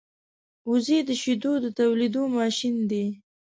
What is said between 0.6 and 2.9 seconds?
وزې د شیدو د تولېدو ماشین